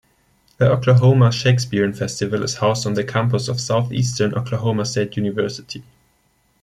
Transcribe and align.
The 0.57 0.67
Oklahoma 0.71 1.31
Shakespearean 1.31 1.93
Festival 1.93 2.41
is 2.41 2.55
housed 2.57 2.87
on 2.87 2.95
the 2.95 3.03
campus 3.03 3.47
of 3.47 3.59
Southeastern 3.61 4.33
Oklahoma 4.33 4.83
State 4.87 5.15
University. 5.15 5.83